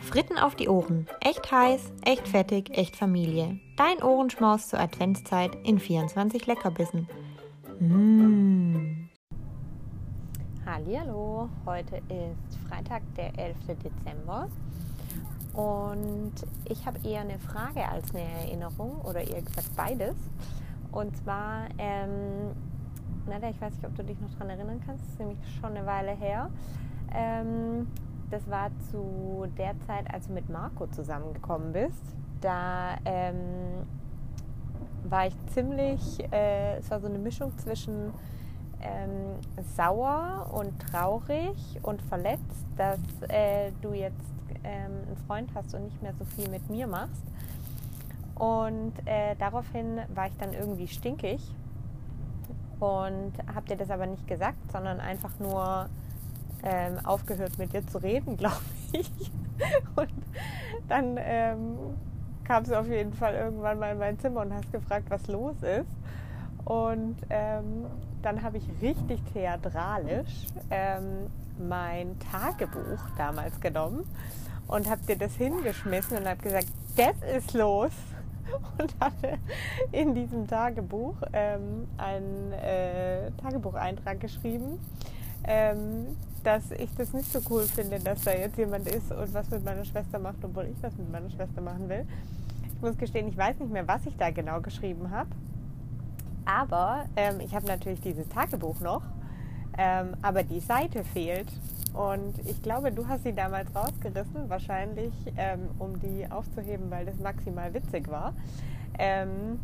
Fritten 0.00 0.38
auf 0.38 0.54
die 0.54 0.68
Ohren. 0.68 1.08
Echt 1.20 1.50
heiß, 1.50 1.92
echt 2.04 2.28
fettig, 2.28 2.76
echt 2.76 2.94
Familie. 2.96 3.58
Dein 3.76 4.02
Ohrenschmaus 4.02 4.68
zur 4.68 4.78
Adventszeit 4.78 5.56
in 5.64 5.78
24 5.78 6.46
Leckerbissen. 6.46 7.08
Mmh. 7.80 9.08
Hallo, 10.66 11.48
heute 11.66 11.96
ist 12.08 12.58
Freitag, 12.68 13.02
der 13.16 13.36
11. 13.38 13.56
Dezember 13.82 14.48
und 15.54 16.32
ich 16.64 16.84
habe 16.84 16.98
eher 17.06 17.20
eine 17.20 17.38
Frage 17.38 17.88
als 17.88 18.12
eine 18.12 18.24
Erinnerung 18.24 19.00
oder 19.02 19.20
eher 19.20 19.40
gesagt 19.40 19.70
beides. 19.76 20.16
Und 20.90 21.16
zwar, 21.16 21.68
ähm, 21.78 22.52
Nada, 23.26 23.48
ich 23.48 23.60
weiß 23.60 23.72
nicht, 23.74 23.86
ob 23.86 23.94
du 23.96 24.04
dich 24.04 24.20
noch 24.20 24.30
daran 24.32 24.50
erinnern 24.50 24.82
kannst, 24.84 25.04
das 25.04 25.12
ist 25.12 25.18
nämlich 25.18 25.38
schon 25.60 25.76
eine 25.76 25.86
Weile 25.86 26.12
her. 26.12 26.50
Ähm, 27.14 27.86
das 28.30 28.48
war 28.50 28.70
zu 28.90 29.46
der 29.56 29.78
Zeit, 29.86 30.12
als 30.12 30.26
du 30.26 30.32
mit 30.32 30.48
Marco 30.48 30.86
zusammengekommen 30.88 31.72
bist. 31.72 32.02
Da 32.40 32.96
ähm, 33.04 33.86
war 35.04 35.26
ich 35.26 35.34
ziemlich, 35.52 36.20
äh, 36.32 36.78
es 36.78 36.90
war 36.90 37.00
so 37.00 37.06
eine 37.06 37.18
Mischung 37.18 37.56
zwischen 37.58 38.12
ähm, 38.80 39.38
sauer 39.76 40.50
und 40.52 40.72
traurig 40.90 41.56
und 41.82 42.02
verletzt, 42.02 42.66
dass 42.76 42.98
äh, 43.28 43.70
du 43.80 43.92
jetzt 43.92 44.34
ähm, 44.64 44.92
einen 45.06 45.16
Freund 45.26 45.50
hast 45.54 45.74
und 45.74 45.84
nicht 45.84 46.02
mehr 46.02 46.14
so 46.18 46.24
viel 46.24 46.48
mit 46.48 46.68
mir 46.68 46.86
machst. 46.86 47.22
Und 48.34 48.92
äh, 49.04 49.36
daraufhin 49.38 50.00
war 50.14 50.26
ich 50.26 50.36
dann 50.38 50.52
irgendwie 50.52 50.88
stinkig 50.88 51.40
und 52.80 53.32
habe 53.54 53.66
dir 53.68 53.76
das 53.76 53.90
aber 53.90 54.06
nicht 54.06 54.26
gesagt, 54.26 54.58
sondern 54.72 55.00
einfach 55.00 55.38
nur 55.38 55.88
ähm, 56.64 56.98
aufgehört 57.04 57.58
mit 57.58 57.72
dir 57.72 57.86
zu 57.86 57.98
reden, 57.98 58.36
glaube 58.38 58.56
ich. 58.92 59.10
Und 59.94 60.10
dann 60.88 61.16
ähm, 61.18 61.76
kamst 62.44 62.70
du 62.70 62.78
auf 62.78 62.88
jeden 62.88 63.12
Fall 63.12 63.34
irgendwann 63.34 63.78
mal 63.78 63.92
in 63.92 63.98
mein 63.98 64.18
Zimmer 64.18 64.40
und 64.40 64.52
hast 64.52 64.72
gefragt, 64.72 65.06
was 65.08 65.26
los 65.28 65.56
ist. 65.62 65.90
Und 66.64 67.16
ähm, 67.30 67.86
dann 68.22 68.42
habe 68.42 68.56
ich 68.56 68.64
richtig 68.80 69.20
theatralisch 69.32 70.46
ähm, 70.70 71.30
mein 71.58 72.18
Tagebuch 72.18 72.98
damals 73.18 73.60
genommen 73.60 74.04
und 74.66 74.88
habe 74.88 75.02
dir 75.06 75.16
das 75.16 75.34
hingeschmissen 75.34 76.16
und 76.18 76.26
habe 76.26 76.42
gesagt, 76.42 76.68
das 76.96 77.16
ist 77.36 77.52
los. 77.52 77.92
Und 78.78 78.94
hatte 79.00 79.38
in 79.90 80.14
diesem 80.14 80.46
Tagebuch 80.46 81.14
ähm, 81.32 81.88
einen 81.96 82.52
äh, 82.52 83.30
Tagebucheintrag 83.42 84.20
geschrieben, 84.20 84.78
ähm, 85.46 86.16
dass 86.42 86.70
ich 86.72 86.94
das 86.96 87.12
nicht 87.12 87.32
so 87.32 87.40
cool 87.50 87.62
finde, 87.62 87.98
dass 88.00 88.22
da 88.22 88.32
jetzt 88.32 88.58
jemand 88.58 88.86
ist 88.88 89.10
und 89.10 89.32
was 89.32 89.50
mit 89.50 89.64
meiner 89.64 89.84
Schwester 89.84 90.18
macht, 90.18 90.44
obwohl 90.44 90.64
ich 90.64 90.82
was 90.82 90.94
mit 90.96 91.10
meiner 91.10 91.30
Schwester 91.30 91.60
machen 91.60 91.88
will. 91.88 92.06
Ich 92.74 92.82
muss 92.82 92.96
gestehen, 92.98 93.28
ich 93.28 93.36
weiß 93.36 93.58
nicht 93.58 93.72
mehr, 93.72 93.88
was 93.88 94.04
ich 94.06 94.16
da 94.16 94.30
genau 94.30 94.60
geschrieben 94.60 95.10
habe. 95.10 95.30
Aber 96.44 97.06
ähm, 97.16 97.40
ich 97.40 97.54
habe 97.54 97.66
natürlich 97.66 98.00
dieses 98.02 98.28
Tagebuch 98.28 98.80
noch, 98.80 99.02
ähm, 99.78 100.14
aber 100.20 100.42
die 100.42 100.60
Seite 100.60 101.02
fehlt. 101.04 101.48
Und 101.94 102.34
ich 102.44 102.60
glaube, 102.60 102.90
du 102.90 103.06
hast 103.06 103.22
sie 103.22 103.32
damals 103.32 103.74
rausgerissen, 103.74 104.48
wahrscheinlich 104.48 105.12
ähm, 105.36 105.70
um 105.78 105.98
die 106.00 106.30
aufzuheben, 106.30 106.90
weil 106.90 107.06
das 107.06 107.18
maximal 107.18 107.72
witzig 107.72 108.10
war. 108.10 108.34
Ähm, 108.98 109.60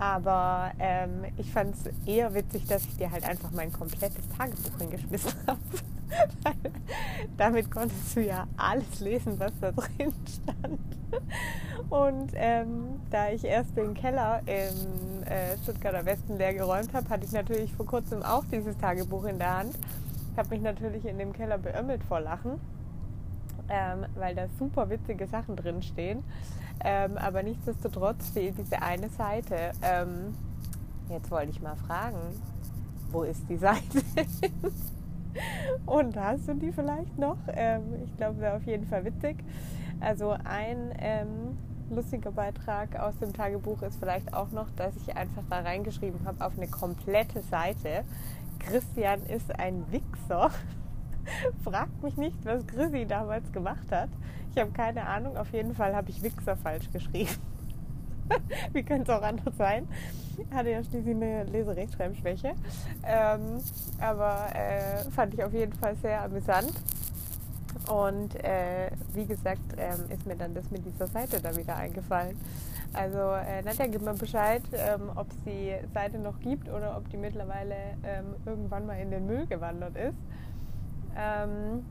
aber 0.00 0.72
ähm, 0.78 1.26
ich 1.36 1.52
fand 1.52 1.74
es 1.74 1.92
eher 2.06 2.32
witzig, 2.34 2.66
dass 2.66 2.84
ich 2.86 2.96
dir 2.96 3.10
halt 3.10 3.28
einfach 3.28 3.50
mein 3.50 3.70
komplettes 3.70 4.26
Tagebuch 4.36 4.78
hingeschmissen 4.78 5.32
habe. 5.46 5.60
damit 7.36 7.70
konntest 7.70 8.16
du 8.16 8.22
ja 8.22 8.46
alles 8.56 9.00
lesen, 9.00 9.38
was 9.38 9.52
da 9.60 9.72
drin 9.72 10.12
stand. 10.26 10.80
Und 11.90 12.30
ähm, 12.34 13.00
da 13.10 13.30
ich 13.30 13.44
erst 13.44 13.76
den 13.76 13.92
Keller 13.92 14.40
im 14.46 15.22
äh, 15.24 15.58
Stuttgarter 15.62 16.06
Westen 16.06 16.38
leer 16.38 16.54
geräumt 16.54 16.94
habe, 16.94 17.08
hatte 17.10 17.26
ich 17.26 17.32
natürlich 17.32 17.72
vor 17.74 17.84
kurzem 17.84 18.22
auch 18.22 18.44
dieses 18.50 18.78
Tagebuch 18.78 19.24
in 19.24 19.38
der 19.38 19.58
Hand. 19.58 19.78
Ich 20.32 20.38
habe 20.38 20.48
mich 20.50 20.62
natürlich 20.62 21.04
in 21.04 21.18
dem 21.18 21.34
Keller 21.34 21.58
beömmelt 21.58 22.02
vor 22.04 22.20
Lachen, 22.20 22.58
ähm, 23.70 24.06
weil 24.16 24.34
da 24.34 24.46
super 24.58 24.90
witzige 24.90 25.26
Sachen 25.26 25.56
drin 25.56 25.82
stehen. 25.82 26.22
Ähm, 26.82 27.16
aber 27.18 27.42
nichtsdestotrotz 27.42 28.30
fehlt 28.30 28.58
diese 28.58 28.80
eine 28.82 29.08
Seite. 29.10 29.72
Ähm, 29.82 30.34
jetzt 31.08 31.30
wollte 31.30 31.50
ich 31.50 31.60
mal 31.62 31.76
fragen, 31.76 32.18
wo 33.10 33.22
ist 33.22 33.48
die 33.48 33.56
Seite? 33.56 34.02
Und 35.86 36.16
hast 36.16 36.48
du 36.48 36.54
die 36.54 36.72
vielleicht 36.72 37.18
noch? 37.18 37.38
Ähm, 37.48 37.82
ich 38.04 38.16
glaube, 38.16 38.40
wäre 38.40 38.56
auf 38.56 38.64
jeden 38.64 38.86
Fall 38.86 39.04
witzig. 39.04 39.36
Also 40.00 40.30
ein 40.44 40.92
ähm, 40.98 41.58
lustiger 41.90 42.32
Beitrag 42.32 42.98
aus 42.98 43.18
dem 43.18 43.32
Tagebuch 43.32 43.82
ist 43.82 43.98
vielleicht 43.98 44.32
auch 44.32 44.50
noch, 44.50 44.70
dass 44.76 44.96
ich 44.96 45.16
einfach 45.16 45.42
da 45.50 45.60
reingeschrieben 45.60 46.20
habe 46.24 46.44
auf 46.44 46.56
eine 46.56 46.68
komplette 46.68 47.42
Seite. 47.42 48.04
Christian 48.58 49.22
ist 49.24 49.58
ein 49.58 49.84
Wichser. 49.90 50.50
Fragt 51.64 52.02
mich 52.02 52.16
nicht, 52.16 52.44
was 52.44 52.66
Chrissy 52.66 53.06
damals 53.06 53.50
gemacht 53.52 53.90
hat. 53.90 54.08
Ich 54.52 54.60
habe 54.60 54.70
keine 54.72 55.06
Ahnung. 55.06 55.36
Auf 55.36 55.52
jeden 55.52 55.74
Fall 55.74 55.94
habe 55.94 56.10
ich 56.10 56.22
Wichser 56.22 56.56
falsch 56.56 56.90
geschrieben. 56.92 57.36
Wie 58.72 58.82
könnte 58.82 59.12
es 59.12 59.18
auch 59.18 59.22
anders 59.22 59.56
sein? 59.56 59.88
Hatte 60.52 60.70
ja 60.70 60.82
schließlich 60.82 61.14
eine 61.14 61.44
Leserechtschreibschwäche. 61.44 62.54
Ähm, 63.04 63.60
aber 64.00 64.46
äh, 64.54 65.10
fand 65.10 65.34
ich 65.34 65.44
auf 65.44 65.52
jeden 65.52 65.72
Fall 65.74 65.96
sehr 65.96 66.22
amüsant. 66.22 66.72
Und 67.88 68.34
äh, 68.44 68.90
wie 69.14 69.26
gesagt, 69.26 69.60
ähm, 69.76 70.04
ist 70.10 70.26
mir 70.26 70.36
dann 70.36 70.54
das 70.54 70.70
mit 70.70 70.84
dieser 70.84 71.06
Seite 71.06 71.40
da 71.40 71.54
wieder 71.56 71.76
eingefallen. 71.76 72.36
Also 72.92 73.18
äh, 73.18 73.62
Nadja, 73.62 73.86
gib 73.86 74.02
mir 74.02 74.14
Bescheid, 74.14 74.62
ähm, 74.72 75.10
ob 75.14 75.30
es 75.30 75.36
die 75.44 75.74
Seite 75.94 76.18
noch 76.18 76.40
gibt 76.40 76.68
oder 76.68 76.96
ob 76.96 77.08
die 77.10 77.16
mittlerweile 77.16 77.74
ähm, 78.04 78.34
irgendwann 78.46 78.86
mal 78.86 78.94
in 78.94 79.10
den 79.10 79.26
Müll 79.26 79.46
gewandert 79.46 79.96
ist. 79.96 80.18
Ähm, 81.16 81.84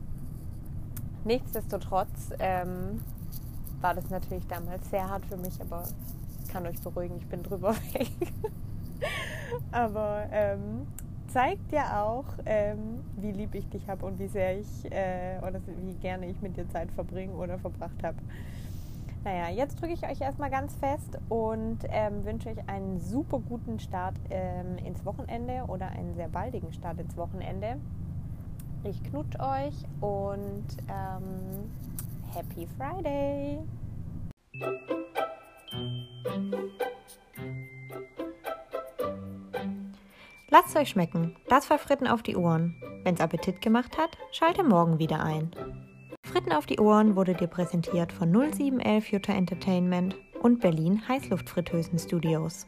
nichtsdestotrotz 1.24 2.30
ähm, 2.38 3.00
war 3.80 3.94
das 3.94 4.10
natürlich 4.10 4.46
damals 4.46 4.88
sehr 4.90 5.08
hart 5.08 5.24
für 5.26 5.36
mich, 5.36 5.60
aber 5.60 5.84
ich 6.42 6.48
kann 6.48 6.66
euch 6.66 6.80
beruhigen, 6.80 7.16
ich 7.18 7.26
bin 7.26 7.42
drüber 7.42 7.74
weg. 7.92 8.10
aber 9.72 10.26
ähm, 10.30 10.86
zeigt 11.28 11.72
ja 11.72 12.02
auch, 12.02 12.24
ähm, 12.44 13.00
wie 13.16 13.32
lieb 13.32 13.54
ich 13.54 13.68
dich 13.68 13.88
habe 13.88 14.04
und 14.06 14.18
wie 14.18 14.28
sehr 14.28 14.58
ich 14.58 14.90
äh, 14.90 15.38
oder 15.46 15.60
wie 15.66 15.94
gerne 15.94 16.26
ich 16.26 16.40
mit 16.42 16.56
dir 16.56 16.68
Zeit 16.68 16.90
verbringen 16.92 17.34
oder 17.34 17.58
verbracht 17.58 18.02
habe. 18.02 18.16
Naja, 19.22 19.50
jetzt 19.50 19.80
drücke 19.80 19.92
ich 19.92 20.02
euch 20.08 20.20
erstmal 20.20 20.50
ganz 20.50 20.74
fest 20.76 21.18
und 21.28 21.78
ähm, 21.90 22.24
wünsche 22.24 22.48
euch 22.48 22.68
einen 22.68 22.98
super 23.00 23.38
guten 23.38 23.78
Start 23.78 24.14
ähm, 24.30 24.78
ins 24.78 25.04
Wochenende 25.04 25.64
oder 25.68 25.88
einen 25.88 26.14
sehr 26.14 26.28
baldigen 26.28 26.72
Start 26.72 26.98
ins 26.98 27.16
Wochenende. 27.18 27.76
Ich 28.82 29.02
knutsch 29.04 29.38
euch 29.38 29.74
und 30.00 30.64
ähm, 30.88 31.70
Happy 32.32 32.66
Friday! 32.78 33.58
Lasst 40.48 40.74
euch 40.76 40.88
schmecken. 40.88 41.36
Das 41.48 41.68
war 41.68 41.78
Fritten 41.78 42.06
auf 42.06 42.22
die 42.22 42.36
Ohren. 42.36 42.74
Wenn's 43.04 43.20
Appetit 43.20 43.60
gemacht 43.60 43.98
hat, 43.98 44.16
schalte 44.32 44.64
morgen 44.64 44.98
wieder 44.98 45.22
ein. 45.22 45.50
Fritten 46.24 46.52
auf 46.52 46.64
die 46.64 46.80
Ohren 46.80 47.16
wurde 47.16 47.34
dir 47.34 47.48
präsentiert 47.48 48.12
von 48.12 48.32
0711 48.32 49.12
Jutta 49.12 49.32
Entertainment 49.34 50.16
und 50.40 50.60
Berlin 50.60 51.06
Heißluftfritteusen 51.06 51.98
Studios. 51.98 52.66